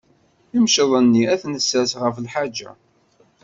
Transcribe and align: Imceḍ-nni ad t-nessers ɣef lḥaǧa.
Imceḍ-nni 0.57 1.23
ad 1.33 1.39
t-nessers 1.41 1.91
ɣef 2.01 2.15
lḥaǧa. 2.25 2.71